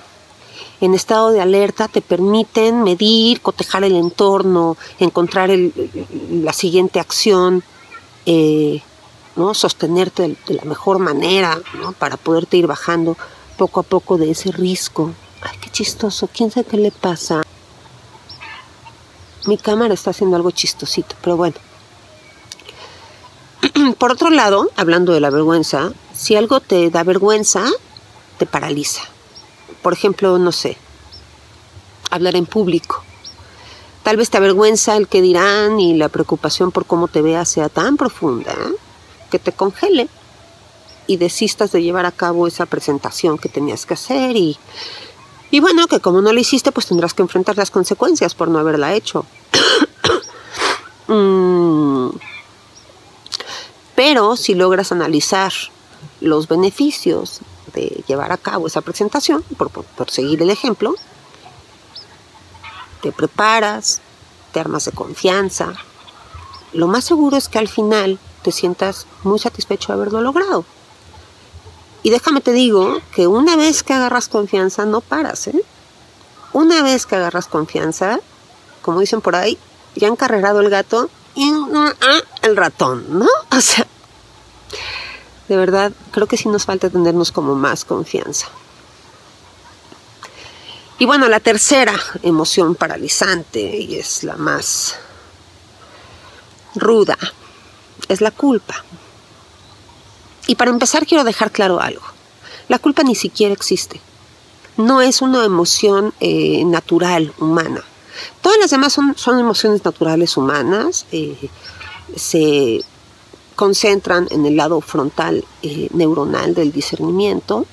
En 0.81 0.95
estado 0.95 1.31
de 1.31 1.41
alerta 1.41 1.89
te 1.89 2.01
permiten 2.01 2.83
medir, 2.83 3.41
cotejar 3.41 3.85
el 3.85 3.97
entorno, 3.97 4.77
encontrar 4.99 5.51
la 6.31 6.53
siguiente 6.53 7.01
acción, 7.01 7.63
eh, 8.25 8.83
¿no? 9.37 9.55
sostenerte 9.55 10.37
de, 10.47 10.55
la 10.55 10.65
mejor 10.65 10.99
manera 10.99 11.61
para 11.99 12.17
poderte 12.17 12.57
ir 12.57 12.67
bajando 12.67 13.17
poco 13.57 13.81
a 13.81 13.83
poco 13.83 14.17
de 14.17 14.31
ese 14.31 14.53
riesgo. 14.53 15.13
Ay, 15.43 15.57
qué 15.61 15.71
chistoso, 15.71 16.29
quién 16.33 16.51
sabe 16.51 16.67
qué 16.67 16.77
le 16.77 16.91
pasa. 16.91 17.43
Mi 19.47 19.57
cámara 19.57 19.95
está 19.95 20.11
haciendo 20.11 20.37
algo 20.37 20.51
chistosito, 20.51 21.17
pero 21.23 21.37
bueno. 21.37 21.57
Por 23.99 24.13
otro 24.13 24.31
lado, 24.31 24.71
hablando 24.77 25.13
de 25.13 25.21
la 25.21 25.31
vergüenza, 25.31 25.93
si 26.13 26.37
algo 26.37 26.61
te 26.61 26.91
da 26.91 27.03
vergüenza, 27.05 27.65
te 28.39 28.47
paraliza. 28.47 29.03
Por 29.83 29.93
ejemplo, 29.93 30.39
no 30.39 30.53
sé, 30.53 30.77
hablar 32.11 32.37
en 32.37 32.47
público. 32.47 33.03
Tal 34.03 34.17
vez 34.17 34.31
te 34.31 34.39
avergüenza 34.39 34.97
el 34.97 35.09
que 35.09 35.23
dirán 35.23 35.79
y 35.79 35.95
la 35.95 36.09
preocupación 36.09 36.73
por 36.73 36.87
cómo 36.87 37.09
te 37.09 37.23
veas 37.23 37.49
sea 37.49 37.69
tan 37.69 37.97
profunda 37.97 38.53
¿eh? 38.53 38.75
que 39.31 39.39
te 39.39 39.53
congele 39.53 40.09
y 41.07 41.17
desistas 41.17 41.73
de 41.73 41.83
llevar 41.83 42.07
a 42.07 42.13
cabo 42.13 42.47
esa 42.47 42.67
presentación 42.67 43.37
que 43.37 43.49
tenías 43.49 43.85
que 43.85 43.95
hacer 43.95 44.37
y, 44.37 44.59
y 45.51 45.61
bueno, 45.61 45.87
que 45.87 46.01
como 46.01 46.23
no 46.23 46.33
lo 46.33 46.41
hiciste, 46.41 46.73
pues 46.73 46.87
tendrás 46.87 47.15
que 47.15 47.23
enfrentar 47.23 47.57
las 47.57 47.71
consecuencias 47.71 48.35
por 48.35 48.49
no 48.49 48.59
haberla 48.59 48.95
hecho. 48.95 49.25
Mm. 51.13 52.11
Pero 53.97 54.37
si 54.37 54.55
logras 54.55 54.93
analizar 54.93 55.53
los 56.21 56.49
beneficios 56.49 57.41
de 57.75 58.03
llevar 58.07 58.33
a 58.33 58.37
cabo 58.37 58.67
esa 58.67 58.81
presentación, 58.81 59.43
por, 59.59 60.11
seguir 60.11 60.41
el 60.41 60.51
ejemplo, 60.51 60.95
te 63.03 63.13
preparas, 63.13 64.01
te 64.53 64.61
armas 64.61 64.85
de 64.85 64.93
confianza. 64.93 65.75
Lo 66.73 66.87
más 66.87 67.05
seguro 67.05 67.37
es 67.37 67.49
que 67.49 67.59
al 67.59 67.69
final 67.69 68.19
te 68.43 68.53
sientas 68.53 69.07
muy 69.23 69.39
satisfecho 69.39 69.89
de 69.89 69.99
haberlo 69.99 70.21
logrado. 70.21 70.65
Y 72.03 72.11
déjame 72.11 72.41
te 72.41 72.53
digo 72.53 73.01
que 73.15 73.27
una 73.27 73.57
vez 73.57 73.83
que 73.83 73.93
agarras 73.93 74.29
confianza, 74.29 74.87
no 74.87 75.01
paras, 75.01 75.49
¿eh? 75.49 75.65
Una 76.53 76.83
vez 76.83 77.07
que 77.07 77.17
agarras 77.17 77.47
confianza, 77.47 78.21
como 78.83 79.01
dicen 79.01 79.21
por 79.21 79.37
ahí, 79.37 79.59
ya 79.95 80.09
han 80.09 80.17
carrerado 80.17 80.61
el 80.61 80.71
gato 80.71 81.11
y 81.35 81.53
ah, 81.75 81.93
el 82.43 82.57
ratón, 82.57 83.19
¿no? 83.19 83.27
O 83.57 83.61
sea, 83.61 83.87
de 85.49 85.57
verdad, 85.57 85.93
creo 86.13 86.27
que 86.27 86.37
sí 86.37 86.49
nos 86.49 86.65
falta 86.65 86.91
tenernos 86.91 87.33
como 87.33 87.55
más 87.55 87.85
confianza. 87.85 88.47
Y 90.99 91.07
bueno, 91.07 91.29
la 91.29 91.41
tercera 91.41 91.99
emoción 92.23 92.75
paralizante, 92.75 93.61
y 93.61 93.97
es 93.97 94.23
la 94.23 94.37
más 94.37 94.97
ruda, 96.75 97.17
es 98.09 98.21
la 98.21 98.31
culpa. 98.31 98.85
Y 100.51 100.57
para 100.57 100.73
empezar 100.73 101.07
quiero 101.07 101.23
dejar 101.23 101.53
claro 101.53 101.79
algo. 101.79 102.03
La 102.67 102.81
culpa 102.81 103.05
ni 103.05 103.15
siquiera 103.15 103.55
existe. 103.55 104.01
No 104.77 105.01
es 105.01 105.23
una 105.23 105.45
emoción 105.45 106.13
eh, 106.19 106.65
natural, 106.65 107.33
humana. 107.39 107.85
Todas 108.43 108.59
las 108.59 108.71
demás 108.73 108.93
son, 108.95 109.39
emociones 109.39 109.85
naturales 109.85 110.37
humanas. 110.37 111.07
Eh, 111.13 111.49
se 112.17 112.81
concentran 113.55 114.27
en 114.33 114.45
el 114.45 114.57
lado 114.57 114.81
frontal 114.81 115.45
eh, 115.63 115.87
neuronal 115.93 116.53
del 116.53 116.73
discernimiento 116.73 117.65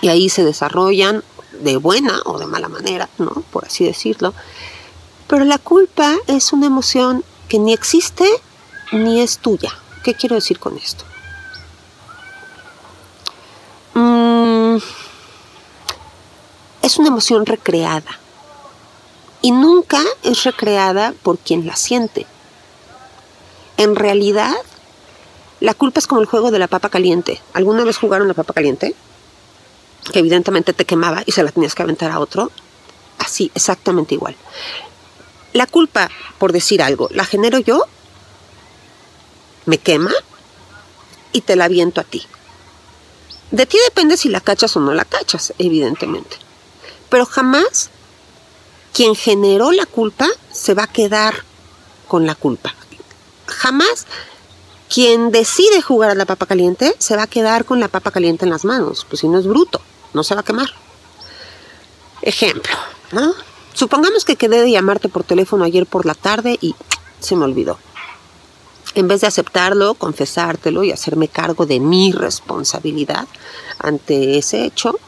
y 0.00 0.10
ahí 0.10 0.28
se 0.28 0.44
desarrollan 0.44 1.24
de 1.60 1.76
buena 1.76 2.20
o 2.24 2.38
de 2.38 2.46
mala 2.46 2.68
manera. 2.68 3.08
Por 3.50 3.64
así 3.64 3.84
decirlo. 3.84 4.32
Pero 5.26 5.44
la 5.44 5.58
culpa 5.58 6.14
es 6.28 6.52
una 6.52 6.66
emoción 6.66 7.24
que 7.48 7.58
ni 7.58 7.72
existe 7.72 8.28
ni 8.92 9.20
es 9.20 9.38
tuya. 9.38 9.76
¿Qué 10.04 10.14
quiero 10.14 10.36
decir 10.36 10.60
con 10.60 10.78
esto? 10.78 11.04
Es 16.82 16.98
una 16.98 17.08
emoción 17.08 17.46
recreada 17.46 18.18
y 19.42 19.52
nunca 19.52 20.02
es 20.22 20.44
recreada 20.44 21.14
por 21.22 21.38
quien 21.38 21.66
la 21.66 21.76
siente. 21.76 22.26
En 23.76 23.96
realidad, 23.96 24.54
la 25.60 25.74
culpa 25.74 25.98
es 25.98 26.06
como 26.06 26.20
el 26.20 26.26
juego 26.26 26.50
de 26.50 26.58
la 26.58 26.68
papa 26.68 26.88
caliente. 26.88 27.40
¿Alguna 27.52 27.84
vez 27.84 27.96
jugaron 27.96 28.28
la 28.28 28.34
papa 28.34 28.54
caliente? 28.54 28.94
Que 30.12 30.20
evidentemente 30.20 30.72
te 30.72 30.84
quemaba 30.84 31.22
y 31.26 31.32
se 31.32 31.42
la 31.42 31.50
tenías 31.50 31.74
que 31.74 31.82
aventar 31.82 32.10
a 32.10 32.20
otro. 32.20 32.50
Así, 33.18 33.50
exactamente 33.54 34.14
igual. 34.14 34.36
La 35.52 35.66
culpa, 35.66 36.10
por 36.38 36.52
decir 36.52 36.82
algo, 36.82 37.08
la 37.12 37.24
genero 37.24 37.58
yo, 37.58 37.84
me 39.66 39.78
quema 39.78 40.12
y 41.32 41.40
te 41.40 41.56
la 41.56 41.64
aviento 41.66 42.00
a 42.00 42.04
ti. 42.04 42.22
De 43.54 43.66
ti 43.66 43.78
depende 43.84 44.16
si 44.16 44.30
la 44.30 44.40
cachas 44.40 44.76
o 44.76 44.80
no 44.80 44.92
la 44.92 45.04
cachas, 45.04 45.54
evidentemente. 45.58 46.38
Pero 47.08 47.24
jamás 47.24 47.88
quien 48.92 49.14
generó 49.14 49.70
la 49.70 49.86
culpa 49.86 50.26
se 50.50 50.74
va 50.74 50.82
a 50.82 50.92
quedar 50.92 51.44
con 52.08 52.26
la 52.26 52.34
culpa. 52.34 52.74
Jamás 53.46 54.06
quien 54.92 55.30
decide 55.30 55.82
jugar 55.82 56.10
a 56.10 56.16
la 56.16 56.26
papa 56.26 56.46
caliente 56.46 56.96
se 56.98 57.14
va 57.14 57.22
a 57.22 57.26
quedar 57.28 57.64
con 57.64 57.78
la 57.78 57.86
papa 57.86 58.10
caliente 58.10 58.44
en 58.44 58.50
las 58.50 58.64
manos, 58.64 59.06
pues 59.08 59.20
si 59.20 59.28
no 59.28 59.38
es 59.38 59.46
bruto, 59.46 59.80
no 60.14 60.24
se 60.24 60.34
va 60.34 60.40
a 60.40 60.44
quemar. 60.44 60.70
Ejemplo, 62.22 62.74
¿no? 63.12 63.34
Supongamos 63.72 64.24
que 64.24 64.34
quedé 64.34 64.62
de 64.62 64.72
llamarte 64.72 65.08
por 65.08 65.22
teléfono 65.22 65.62
ayer 65.62 65.86
por 65.86 66.06
la 66.06 66.16
tarde 66.16 66.58
y 66.60 66.74
se 67.20 67.36
me 67.36 67.44
olvidó. 67.44 67.78
En 68.94 69.08
vez 69.08 69.22
de 69.22 69.26
aceptarlo, 69.26 69.94
confesártelo 69.94 70.84
y 70.84 70.92
hacerme 70.92 71.28
cargo 71.28 71.66
de 71.66 71.80
mi 71.80 72.12
responsabilidad 72.12 73.26
ante 73.78 74.38
ese 74.38 74.64
hecho, 74.64 74.98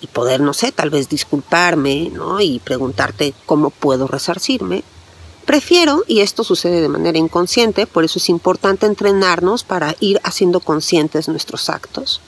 y 0.00 0.06
poder, 0.08 0.40
no 0.40 0.52
sé, 0.52 0.72
tal 0.72 0.90
vez 0.90 1.08
disculparme, 1.08 2.10
¿no? 2.12 2.40
Y 2.40 2.58
preguntarte 2.60 3.34
cómo 3.46 3.70
puedo 3.70 4.06
resarcirme, 4.06 4.84
Prefiero, 5.46 6.02
y 6.08 6.22
esto 6.22 6.42
sucede 6.42 6.80
de 6.80 6.88
manera 6.88 7.18
inconsciente, 7.18 7.86
por 7.86 8.02
eso 8.04 8.18
es 8.18 8.28
importante 8.28 8.84
entrenarnos 8.84 9.62
para 9.62 9.94
ir 10.00 10.20
haciendo 10.24 10.58
conscientes 10.58 11.28
nuestros 11.28 11.70
actos, 11.70 12.20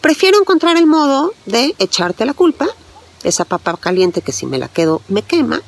prefiero 0.00 0.40
encontrar 0.40 0.76
el 0.76 0.88
modo 0.88 1.32
de 1.46 1.76
echarte 1.78 2.26
la 2.26 2.34
culpa, 2.34 2.66
esa 3.22 3.44
papa 3.44 3.76
caliente 3.76 4.22
que 4.22 4.32
si 4.32 4.46
me 4.46 4.58
la 4.58 4.66
quedo 4.66 5.02
me 5.06 5.22
quema, 5.22 5.62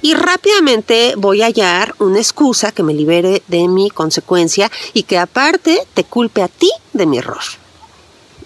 y 0.00 0.14
rápidamente 0.14 1.14
voy 1.16 1.42
a 1.42 1.46
hallar 1.46 1.94
una 1.98 2.18
excusa 2.18 2.72
que 2.72 2.82
me 2.82 2.94
libere 2.94 3.42
de 3.48 3.66
mi 3.68 3.90
consecuencia 3.90 4.70
y 4.94 5.02
que 5.02 5.18
aparte 5.18 5.86
te 5.94 6.04
culpe 6.04 6.42
a 6.42 6.48
ti 6.48 6.70
de 6.92 7.06
mi 7.06 7.18
error. 7.18 7.42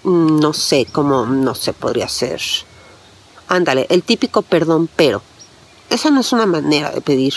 Mm, 0.03 0.39
no 0.39 0.53
sé 0.53 0.87
cómo, 0.91 1.25
no 1.25 1.53
se 1.55 1.73
podría 1.73 2.09
ser. 2.09 2.41
Ándale, 3.47 3.85
el 3.89 4.03
típico 4.03 4.41
perdón 4.41 4.89
pero. 4.95 5.21
Esa 5.89 6.09
no 6.09 6.21
es 6.21 6.33
una 6.33 6.47
manera 6.47 6.89
de 6.89 7.01
pedir 7.01 7.33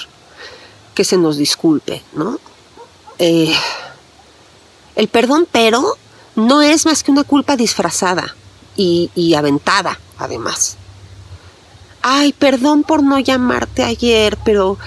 que 0.95 1.05
se 1.05 1.19
nos 1.19 1.37
disculpe, 1.37 2.03
¿no? 2.15 2.39
Eh, 3.19 3.55
el 4.95 5.09
perdón 5.09 5.47
pero 5.51 5.97
no 6.37 6.63
es 6.63 6.87
más 6.87 7.03
que 7.03 7.11
una 7.11 7.25
culpa 7.25 7.57
disfrazada 7.57 8.35
y 8.79 9.35
aventada, 9.35 9.99
además 10.19 10.77
ay, 12.09 12.33
perdón 12.33 12.85
por 12.85 13.03
no 13.03 13.19
llamarte 13.19 13.83
ayer, 13.83 14.39
pero 14.45 14.79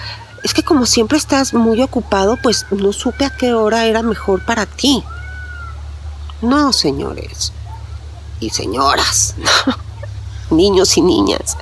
es 0.41 0.53
que 0.53 0.63
como 0.63 0.85
siempre 0.85 1.17
estás 1.17 1.53
muy 1.53 1.81
ocupado, 1.81 2.37
pues 2.41 2.65
no 2.71 2.93
supe 2.93 3.25
a 3.25 3.29
qué 3.29 3.53
hora 3.53 3.87
era 3.87 4.01
mejor 4.03 4.45
para 4.45 4.65
ti. 4.65 5.03
No, 6.41 6.71
señores 6.71 7.51
y 8.39 8.51
señoras, 8.51 9.35
niños 10.49 10.95
y 10.95 11.01
niñas, 11.01 11.57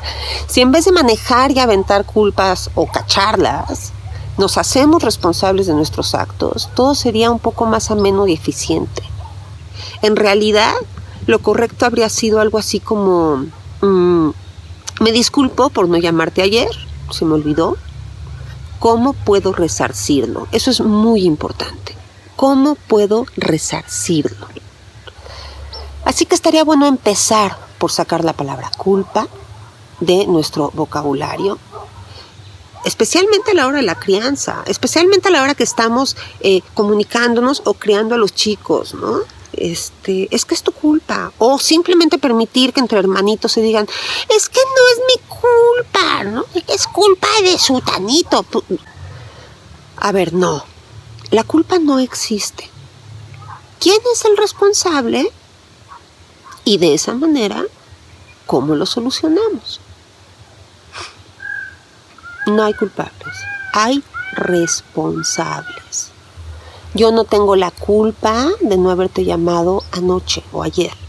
si 0.46 0.62
en 0.62 0.72
vez 0.72 0.86
de 0.86 0.92
manejar 0.92 1.50
y 1.50 1.60
aventar 1.60 2.06
culpas 2.06 2.70
o 2.76 2.86
cacharlas, 2.86 3.94
nos 4.38 4.60
hacemos 4.60 5.02
responsables 5.02 5.66
de 5.66 5.74
nuestros 5.74 6.14
actos, 6.14 6.70
todo 6.76 6.94
sería 6.94 7.32
un 7.32 7.40
poco 7.40 7.66
más 7.66 7.90
ameno 7.90 8.28
y 8.28 8.34
eficiente. 8.34 9.02
En 10.04 10.18
realidad, 10.18 10.76
lo 11.26 11.40
correcto 11.40 11.88
habría 11.88 12.10
sido 12.10 12.40
algo 12.42 12.60
así 12.60 12.80
como... 12.80 13.48
Mm, 13.82 14.30
me 15.00 15.12
disculpo 15.12 15.70
por 15.70 15.88
no 15.88 15.98
llamarte 15.98 16.42
ayer, 16.42 16.70
se 17.12 17.26
me 17.26 17.36
olvidó. 17.36 17.78
¿Cómo 18.80 19.14
puedo 19.14 19.54
resarcirlo? 19.54 20.48
Eso 20.52 20.70
es 20.70 20.82
muy 20.82 21.24
importante. 21.24 21.96
¿Cómo 22.36 22.76
puedo 22.76 23.26
resarcirlo? 23.36 24.48
Así 26.06 26.26
que 26.26 26.36
estaría 26.36 26.64
bueno 26.64 26.86
empezar 26.86 27.58
por 27.80 27.92
sacar 27.92 28.24
la 28.24 28.34
palabra 28.34 28.72
culpa 28.78 29.28
de 30.00 30.28
nuestro 30.28 30.72
vocabulario, 30.74 31.58
especialmente 32.86 33.52
a 33.52 33.56
la 33.56 33.68
hora 33.68 33.78
de 33.78 33.84
la 33.84 34.00
crianza, 34.00 34.64
especialmente 34.68 35.28
a 35.28 35.32
la 35.32 35.42
hora 35.42 35.56
que 35.56 35.64
estamos 35.64 36.16
eh, 36.40 36.62
comunicándonos 36.76 37.64
o 37.66 37.74
criando 37.74 38.16
a 38.16 38.18
los 38.20 38.34
chicos, 38.34 38.94
¿no? 38.94 39.22
este, 39.58 40.28
es 40.32 40.46
que 40.46 40.56
es 40.56 40.64
tu 40.64 40.72
culpa. 40.72 41.32
O 41.38 41.60
simplemente 41.60 42.18
permitir 42.18 42.74
que 42.74 42.80
entre 42.80 43.00
hermanitos 43.00 43.52
se 43.52 43.62
digan, 43.62 43.88
es 44.36 44.50
que 44.50 44.60
culpa, 45.40 46.24
¿no? 46.24 46.46
Es 46.68 46.88
culpa 46.88 47.28
de 47.44 47.58
su 47.58 47.82
tanito. 47.82 48.46
A 49.98 50.12
ver, 50.12 50.34
no. 50.34 50.64
La 51.32 51.44
culpa 51.44 51.80
no 51.80 52.00
existe. 52.00 52.70
¿Quién 53.80 54.00
es 54.14 54.26
el 54.26 54.38
responsable? 54.38 55.32
Y 56.64 56.78
de 56.78 56.94
esa 56.94 57.14
manera, 57.14 57.64
¿cómo 58.46 58.76
lo 58.76 58.86
solucionamos? 58.86 59.80
No 62.48 62.64
hay 62.64 62.74
culpables, 62.74 63.36
hay 63.74 64.04
responsables. 64.34 66.12
Yo 66.94 67.12
no 67.12 67.26
tengo 67.26 67.56
la 67.56 67.72
culpa 67.72 68.50
de 68.62 68.78
no 68.78 68.90
haberte 68.90 69.26
llamado 69.26 69.84
anoche 69.92 70.44
o 70.52 70.64
ayer. 70.64 71.07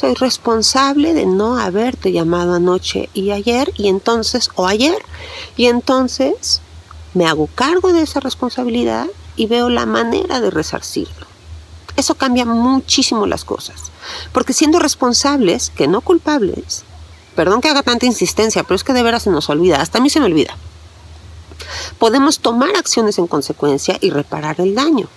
Soy 0.00 0.14
responsable 0.14 1.12
de 1.12 1.26
no 1.26 1.58
haberte 1.58 2.10
llamado 2.10 2.54
anoche 2.54 3.10
y 3.12 3.32
ayer 3.32 3.70
y 3.76 3.88
entonces 3.88 4.48
o 4.54 4.66
ayer 4.66 4.96
y 5.58 5.66
entonces 5.66 6.62
me 7.12 7.26
hago 7.26 7.48
cargo 7.54 7.92
de 7.92 8.00
esa 8.00 8.20
responsabilidad 8.20 9.08
y 9.36 9.46
veo 9.46 9.68
la 9.68 9.84
manera 9.84 10.40
de 10.40 10.50
resarcirlo. 10.50 11.26
Eso 11.96 12.14
cambia 12.14 12.46
muchísimo 12.46 13.26
las 13.26 13.44
cosas. 13.44 13.90
Porque 14.32 14.54
siendo 14.54 14.78
responsables, 14.78 15.68
que 15.68 15.86
no 15.86 16.00
culpables, 16.00 16.84
perdón 17.36 17.60
que 17.60 17.68
haga 17.68 17.82
tanta 17.82 18.06
insistencia, 18.06 18.62
pero 18.62 18.76
es 18.76 18.84
que 18.84 18.94
de 18.94 19.02
veras 19.02 19.24
se 19.24 19.30
nos 19.30 19.50
olvida, 19.50 19.82
hasta 19.82 19.98
a 19.98 20.00
mí 20.00 20.08
se 20.08 20.20
me 20.20 20.26
olvida 20.26 20.56
podemos 21.98 22.40
tomar 22.40 22.76
acciones 22.76 23.18
en 23.18 23.26
consecuencia 23.26 23.98
y 24.00 24.10
reparar 24.10 24.60
el 24.60 24.74
daño. 24.74 25.08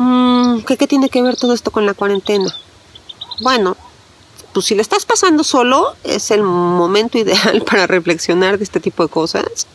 Mm, 0.00 0.60
¿qué, 0.62 0.86
tiene 0.86 1.10
que 1.10 1.22
ver 1.22 1.36
todo 1.36 1.52
esto 1.52 1.70
con 1.70 1.84
la 1.84 1.92
cuarentena? 1.92 2.56
Bueno, 3.42 3.76
pues 4.54 4.64
si 4.64 4.74
le 4.74 4.80
estás 4.80 5.04
pasando 5.04 5.44
solo, 5.44 5.94
es 6.04 6.30
el 6.30 6.42
momento 6.42 7.18
ideal 7.18 7.62
para 7.70 7.86
reflexionar 7.86 8.56
de 8.56 8.64
este 8.64 8.80
tipo 8.80 9.02
de 9.02 9.10
cosas 9.10 9.66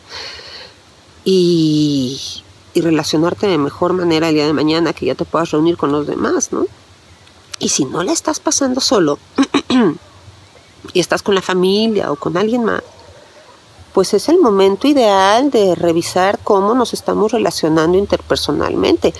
y, 1.24 2.20
y 2.74 2.80
relacionarte 2.80 3.46
de 3.46 3.56
mejor 3.56 3.92
manera 3.92 4.28
el 4.28 4.34
día 4.34 4.46
de 4.46 4.52
mañana, 4.52 4.92
que 4.92 5.06
ya 5.06 5.14
te 5.14 5.24
puedas 5.24 5.52
reunir 5.52 5.76
con 5.76 5.92
los 5.92 6.08
demás, 6.08 6.50
¿no? 6.50 6.66
Y 7.60 7.68
si 7.68 7.84
no 7.84 8.02
le 8.02 8.10
estás 8.10 8.40
pasando 8.40 8.80
solo 8.80 9.20
y 10.92 10.98
estás 10.98 11.22
con 11.22 11.36
la 11.36 11.42
familia 11.42 12.10
o 12.10 12.16
con 12.16 12.36
alguien 12.36 12.64
más, 12.64 12.82
pues 13.94 14.12
es 14.12 14.28
el 14.28 14.40
momento 14.40 14.88
ideal 14.88 15.52
de 15.52 15.76
revisar 15.76 16.40
cómo 16.42 16.74
nos 16.74 16.92
estamos 16.94 17.30
relacionando 17.30 17.96
interpersonalmente. 17.96 19.14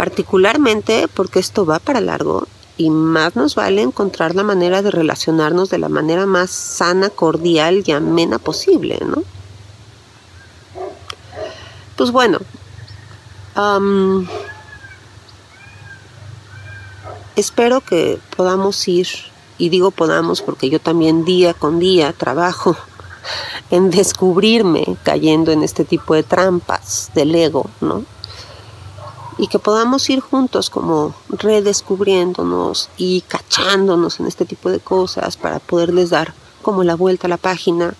Particularmente 0.00 1.08
porque 1.12 1.40
esto 1.40 1.66
va 1.66 1.78
para 1.78 2.00
largo 2.00 2.48
y 2.78 2.88
más 2.88 3.36
nos 3.36 3.54
vale 3.54 3.82
encontrar 3.82 4.34
la 4.34 4.42
manera 4.42 4.80
de 4.80 4.90
relacionarnos 4.90 5.68
de 5.68 5.76
la 5.76 5.90
manera 5.90 6.24
más 6.24 6.48
sana, 6.48 7.10
cordial 7.10 7.82
y 7.84 7.92
amena 7.92 8.38
posible, 8.38 8.98
¿no? 9.04 9.22
Pues 11.96 12.12
bueno, 12.12 12.38
espero 17.36 17.82
que 17.82 18.18
podamos 18.34 18.88
ir 18.88 19.06
y 19.58 19.68
digo 19.68 19.90
podamos 19.90 20.40
porque 20.40 20.70
yo 20.70 20.80
también 20.80 21.26
día 21.26 21.52
con 21.52 21.78
día 21.78 22.14
trabajo 22.14 22.74
en 23.70 23.90
descubrirme 23.90 24.96
cayendo 25.02 25.52
en 25.52 25.62
este 25.62 25.84
tipo 25.84 26.14
de 26.14 26.22
trampas 26.22 27.10
del 27.12 27.34
ego, 27.34 27.68
¿no? 27.82 28.06
Y 29.40 29.48
que 29.48 29.58
podamos 29.58 30.08
ir 30.10 30.20
juntos 30.20 30.68
como 30.68 31.14
redescubriéndonos 31.30 32.90
y 32.96 33.22
cachándonos 33.22 34.20
en 34.20 34.26
este 34.26 34.44
tipo 34.44 34.70
de 34.70 34.80
cosas 34.80 35.36
para 35.36 35.58
poderles 35.58 36.10
dar 36.10 36.34
como 36.62 36.84
la 36.84 36.94
vuelta 36.94 37.26
a 37.26 37.30
la 37.30 37.38
página 37.38 37.94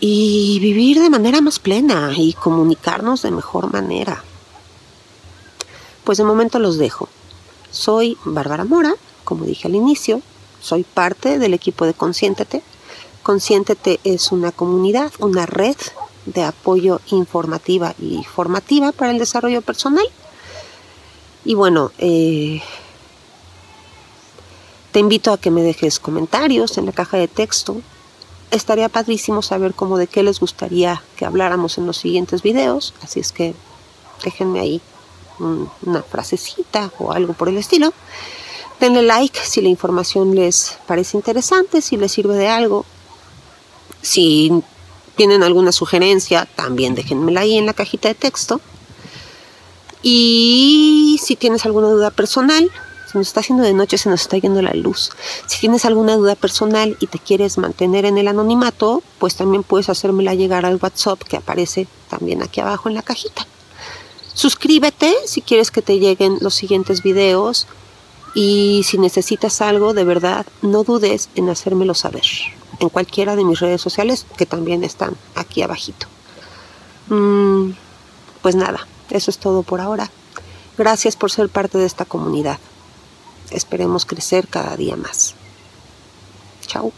y 0.00 0.58
vivir 0.60 1.00
de 1.00 1.08
manera 1.08 1.40
más 1.40 1.58
plena 1.60 2.12
y 2.16 2.32
comunicarnos 2.32 3.22
de 3.22 3.30
mejor 3.30 3.72
manera. 3.72 4.24
Pues 6.02 6.18
de 6.18 6.24
momento 6.24 6.58
los 6.58 6.78
dejo. 6.78 7.08
Soy 7.70 8.18
Bárbara 8.24 8.64
Mora 8.64 8.94
como 9.26 9.44
dije 9.44 9.68
al 9.68 9.74
inicio, 9.74 10.22
soy 10.62 10.84
parte 10.84 11.38
del 11.38 11.52
equipo 11.52 11.84
de 11.84 11.92
Consiéntete. 11.92 12.62
Consiéntete 13.24 14.00
es 14.04 14.30
una 14.30 14.52
comunidad, 14.52 15.12
una 15.18 15.44
red 15.44 15.76
de 16.26 16.42
apoyo 16.42 17.00
informativa 17.06 17.94
y 17.98 18.22
formativa 18.24 18.92
para 18.92 19.12
el 19.12 19.18
desarrollo 19.18 19.62
personal. 19.62 20.06
Y 21.44 21.54
bueno, 21.54 21.92
eh, 21.98 22.60
te 24.92 25.00
invito 25.00 25.32
a 25.32 25.38
que 25.38 25.50
me 25.50 25.62
dejes 25.62 26.00
comentarios 26.00 26.76
en 26.78 26.86
la 26.86 26.92
caja 26.92 27.16
de 27.16 27.28
texto. 27.28 27.76
Estaría 28.50 28.88
padrísimo 28.88 29.42
saber 29.42 29.74
cómo 29.74 29.98
de 29.98 30.06
qué 30.06 30.22
les 30.22 30.40
gustaría 30.40 31.02
que 31.16 31.24
habláramos 31.24 31.78
en 31.78 31.86
los 31.86 31.98
siguientes 31.98 32.42
videos. 32.42 32.94
Así 33.02 33.20
es 33.20 33.32
que 33.32 33.54
déjenme 34.24 34.60
ahí 34.60 34.80
una 35.38 36.02
frasecita 36.02 36.90
o 36.98 37.12
algo 37.12 37.32
por 37.34 37.48
el 37.48 37.58
estilo. 37.58 37.92
Denle 38.80 39.02
like 39.02 39.38
si 39.42 39.60
la 39.60 39.68
información 39.68 40.34
les 40.34 40.78
parece 40.86 41.16
interesante, 41.16 41.80
si 41.80 41.96
les 41.96 42.12
sirve 42.12 42.34
de 42.34 42.48
algo. 42.48 42.84
Si 44.02 44.62
tienen 45.16 45.42
alguna 45.42 45.72
sugerencia, 45.72 46.46
también 46.54 46.94
déjenmela 46.94 47.40
ahí 47.40 47.56
en 47.56 47.66
la 47.66 47.74
cajita 47.74 48.08
de 48.08 48.14
texto. 48.14 48.60
Y 50.02 51.18
si 51.22 51.34
tienes 51.36 51.64
alguna 51.64 51.88
duda 51.88 52.10
personal, 52.10 52.70
se 53.10 53.18
nos 53.18 53.28
está 53.28 53.40
haciendo 53.40 53.64
de 53.64 53.72
noche, 53.72 53.98
se 53.98 54.10
nos 54.10 54.20
está 54.20 54.36
yendo 54.36 54.62
la 54.62 54.74
luz. 54.74 55.10
Si 55.46 55.58
tienes 55.60 55.84
alguna 55.84 56.16
duda 56.16 56.34
personal 56.34 56.96
y 57.00 57.06
te 57.06 57.18
quieres 57.18 57.58
mantener 57.58 58.04
en 58.04 58.18
el 58.18 58.28
anonimato, 58.28 59.02
pues 59.18 59.36
también 59.36 59.62
puedes 59.62 59.88
hacérmela 59.88 60.34
llegar 60.34 60.66
al 60.66 60.78
WhatsApp 60.80 61.22
que 61.22 61.36
aparece 61.36 61.88
también 62.08 62.42
aquí 62.42 62.60
abajo 62.60 62.88
en 62.88 62.94
la 62.94 63.02
cajita. 63.02 63.46
Suscríbete 64.34 65.14
si 65.24 65.40
quieres 65.40 65.70
que 65.70 65.82
te 65.82 65.98
lleguen 65.98 66.38
los 66.40 66.54
siguientes 66.54 67.02
videos 67.02 67.66
y 68.34 68.82
si 68.84 68.98
necesitas 68.98 69.62
algo, 69.62 69.94
de 69.94 70.04
verdad, 70.04 70.44
no 70.60 70.84
dudes 70.84 71.30
en 71.36 71.48
hacérmelo 71.48 71.94
saber 71.94 72.24
en 72.80 72.88
cualquiera 72.88 73.36
de 73.36 73.44
mis 73.44 73.60
redes 73.60 73.80
sociales 73.80 74.26
que 74.36 74.46
también 74.46 74.84
están 74.84 75.16
aquí 75.34 75.62
abajito. 75.62 76.06
Mm, 77.08 77.70
pues 78.42 78.54
nada, 78.54 78.86
eso 79.10 79.30
es 79.30 79.38
todo 79.38 79.62
por 79.62 79.80
ahora. 79.80 80.10
Gracias 80.76 81.16
por 81.16 81.30
ser 81.30 81.48
parte 81.48 81.78
de 81.78 81.86
esta 81.86 82.04
comunidad. 82.04 82.58
Esperemos 83.50 84.04
crecer 84.04 84.48
cada 84.48 84.76
día 84.76 84.96
más. 84.96 85.34
Chao. 86.66 86.92